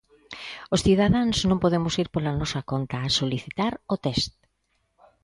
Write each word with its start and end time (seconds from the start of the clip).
Os 0.73 0.83
cidadáns 0.85 1.37
non 1.49 1.61
podemos 1.63 1.93
ir 2.03 2.07
pola 2.13 2.37
nosa 2.39 2.61
conta 2.71 2.95
a 2.99 3.13
solicitar 3.19 3.73
o 3.93 3.95
test. 4.05 4.33